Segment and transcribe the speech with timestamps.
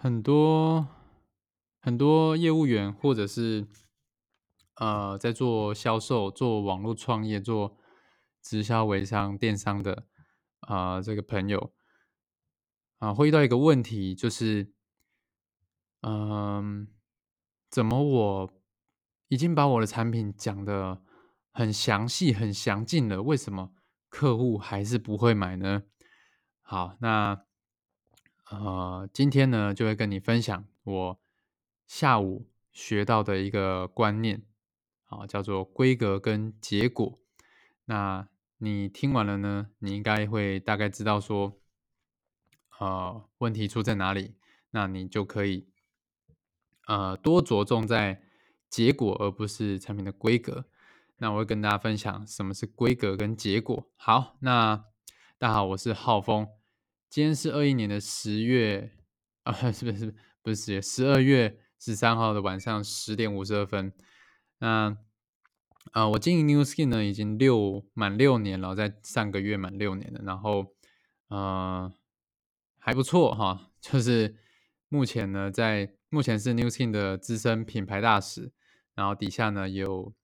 [0.00, 0.86] 很多
[1.80, 3.66] 很多业务员或者是
[4.76, 7.76] 呃在做销售、做网络创业、做
[8.40, 10.06] 直销、微商、电商的
[10.60, 11.74] 啊、这个朋友
[12.98, 14.72] 啊、会遇到一个问题，就是
[16.02, 16.86] 嗯，
[17.68, 18.52] 怎么我
[19.26, 21.02] 已经把我的产品讲的
[21.50, 23.72] 很详细、很详尽了，为什么
[24.08, 25.82] 客户还是不会买呢？
[26.62, 27.44] 好，那
[28.50, 31.20] 呃，今天呢就会跟你分享我
[31.86, 34.42] 下午学到的一个观念，
[35.04, 37.18] 啊，叫做规格跟结果。
[37.84, 41.60] 那你听完了呢，你应该会大概知道说，
[42.78, 44.34] 呃，问题出在哪里，
[44.70, 45.68] 那你就可以
[46.86, 48.22] 呃多着重在
[48.70, 50.64] 结果，而不是产品的规格。
[51.18, 53.90] 那我会跟大家分享什么是规格跟结果。
[53.96, 54.84] 好，那
[55.36, 56.57] 大家好，我是浩峰。
[57.10, 58.90] 今天是二一年的十月
[59.44, 60.82] 啊，是不是不是十月？
[60.82, 63.92] 十二月十三号的晚上十点五十二分。
[64.58, 64.96] 那
[65.92, 70.20] 啊、我经营 New Skin 呢，已经六满六年了，在上个月满六年了。
[70.22, 70.74] 然后
[71.28, 71.90] 呃
[72.78, 74.36] 还不错哈，就是
[74.88, 78.52] 目前呢，在目前是 New Skin 的资深品牌大使，
[78.94, 80.14] 然后底下呢有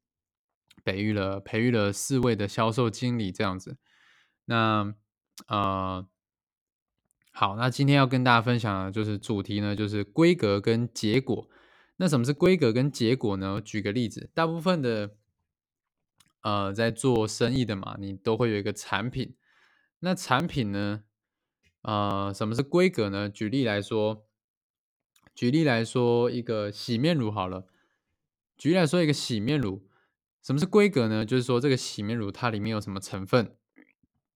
[0.85, 3.79] 培育了培育了四位的销售经理这样子。
[4.45, 4.95] 那
[5.47, 6.07] 呃，
[7.37, 11.49] 好，那今天要跟大家分享的就是主题呢，就是规格跟结果。
[11.97, 13.61] 那什么是规格跟结果呢？
[13.61, 15.17] 举个例子，大部分的
[16.43, 19.35] 呃在做生意的嘛，你都会有一个产品。
[19.99, 21.03] 那产品呢，
[21.83, 23.29] 呃，什么是规格呢？
[23.29, 24.25] 举例来说，
[25.35, 27.67] 举例来说，一个洗面乳好了。
[28.57, 29.89] 举例来说，一个洗面乳，
[30.41, 31.27] 什么是规格呢？
[31.27, 33.57] 就是说这个洗面乳它里面有什么成分，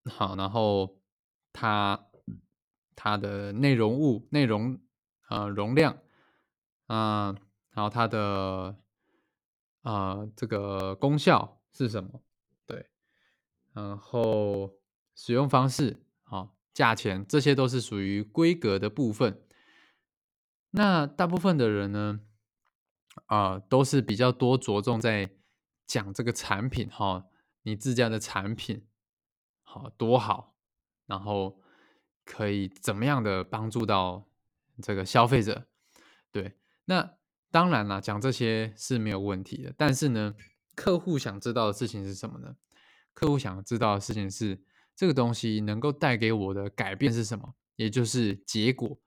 [0.04, 0.98] 好，然后
[1.52, 2.07] 它
[3.00, 4.76] 它的内容物、内容
[5.28, 5.96] 呃容量，
[6.88, 7.32] 啊、
[7.70, 8.76] 然后它的
[9.82, 12.20] 呃这个功效是什么？
[12.66, 12.90] 对，
[13.72, 14.74] 然后
[15.14, 19.40] 使用方式，好、价钱，这些都是属于规格的部分。
[20.72, 22.18] 那大部分的人呢，
[23.26, 25.30] 啊、都是比较多着重在
[25.86, 27.26] 讲这个产品哈、
[27.62, 28.88] 你自家的产品
[29.62, 30.56] 好多好，
[31.06, 31.60] 然后
[32.28, 34.28] 可以怎么样的帮助到
[34.82, 35.66] 这个消费者？
[36.30, 37.14] 对，那
[37.50, 40.34] 当然啦，讲这些是没有问题的，但是呢，
[40.74, 42.54] 客户想知道的事情是什么呢？
[43.14, 44.62] 客户想知道的事情是
[44.94, 49.00] 这个东西能够带给我的改变是什么，也就是结果。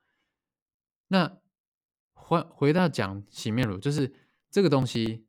[1.10, 1.38] 那
[2.14, 4.12] 回回到讲洗面乳，就是
[4.50, 5.28] 这个东西，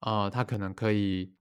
[0.00, 1.34] 呃，它可能可以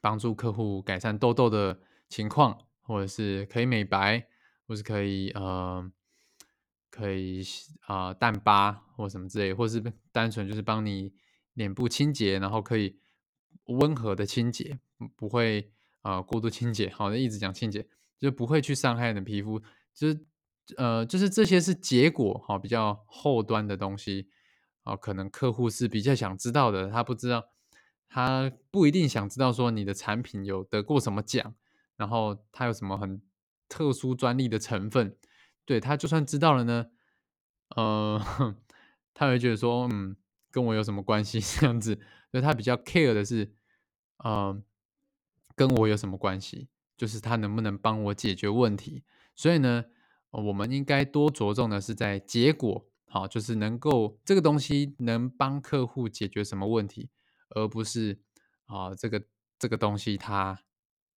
[0.00, 4.26] 帮助客户改善痘痘的情况，或者是可以美白，
[4.70, 5.90] 或是可以呃
[6.90, 7.42] 可以
[7.80, 9.82] 啊、呃淡疤或什么之类，或是
[10.12, 11.12] 单纯就是帮你
[11.54, 13.00] 脸部清洁，然后可以
[13.64, 14.78] 温和的清洁，
[15.16, 15.72] 不会
[16.02, 17.84] 呃过度清洁，好像一直讲清洁，
[18.16, 19.60] 就不会去伤害你的皮肤，
[19.92, 20.24] 就是
[20.76, 24.28] 呃就是这些是结果哈、比较后端的东西
[24.84, 27.44] 啊、可能客户是比较想知道的，他不知道。
[28.12, 31.54] 他不一定想知道说你的产品有得过什么奖，
[31.96, 33.20] 然后他有什么很
[33.70, 35.16] 特殊专利的成分，
[35.64, 36.86] 对，他就算知道了呢，
[37.76, 38.20] 呃，
[39.14, 40.16] 他会觉得说，嗯，
[40.50, 41.94] 跟我有什么关系这样子，
[42.30, 43.54] 所以他比较 care 的是，
[44.18, 44.60] 呃，
[45.54, 49.04] 跟我有什么关系，就是他能不能帮我解决问题。
[49.36, 49.84] 所以呢，
[50.30, 57.08] 我们应该多着重的是在结果，好，就是能够这个东西能帮客户解决什么问题，
[57.50, 58.18] 而不是
[58.66, 59.24] 啊、这个
[59.58, 60.60] 这个东西它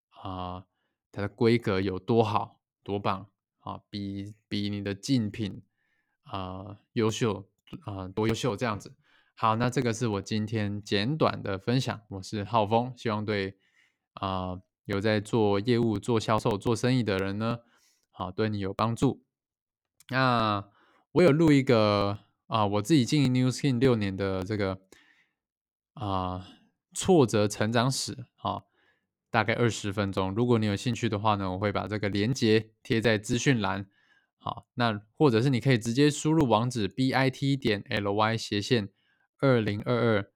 [0.09, 0.65] 啊、
[1.13, 3.29] 它的规格有多好多棒
[3.59, 5.61] 啊，比比你的竞品
[6.23, 7.47] 啊、优秀
[7.85, 8.95] 啊、多优秀这样子。
[9.35, 13.57] 好，那这个是我今天简短的分享，我是浩峰，希望对
[14.13, 17.59] 啊、有在做业务、做销售、做生意的人呢，
[18.09, 19.23] 好对你有帮助。
[20.09, 20.67] 那
[21.11, 24.81] 我有录一个啊、我自己经营 New Skin 六年的这个
[25.93, 26.47] 啊、
[26.93, 28.67] 挫折成长史，好、
[29.33, 30.31] 大概二十分钟。
[30.35, 33.87] 如果你有兴趣的话呢，我会把这个连接贴在资讯栏。
[34.37, 38.89] 好，那或者是你可以直接输入网址 b i t 点 l y 斜线
[39.39, 40.31] 二零二二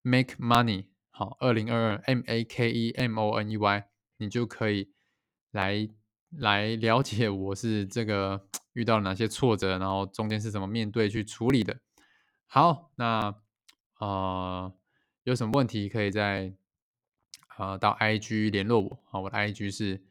[0.00, 3.84] make money，好，二零二二 m a k e m o n e y，
[4.16, 4.94] 你就可以
[5.50, 5.86] 来
[6.30, 11.80] 来了解我是这个遇到了哪些挫折，然后中间是怎么面对去处理的。
[12.46, 13.34] 好，那
[14.00, 14.72] 呃
[15.24, 16.54] 有什么问题可以在
[17.62, 20.02] 呃到 IG 联络我，啊，我的 IG 是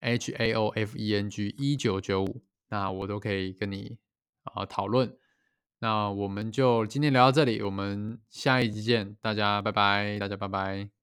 [0.00, 3.96] H A O F E N G 一九九五，那我都可以跟你
[4.42, 5.16] 啊、讨论。
[5.78, 10.94] 那我们就今天聊到这里，我们下一集见，大家拜拜，大家拜拜。